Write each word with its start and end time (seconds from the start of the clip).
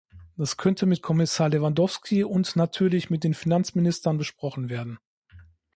Das 0.35 0.57
könnte 0.57 0.87
mit 0.87 1.03
Kommissar 1.03 1.49
Lewandowski 1.49 2.23
und 2.23 2.55
natürlich 2.55 3.11
mit 3.11 3.23
den 3.23 3.35
Finanzministern 3.35 4.17
besprochen 4.17 4.67
werden. 4.67 4.97